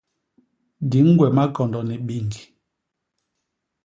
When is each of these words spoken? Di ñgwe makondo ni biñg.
Di 0.89 0.99
ñgwe 1.07 1.27
makondo 1.35 1.79
ni 1.87 1.95
biñg. 2.07 2.31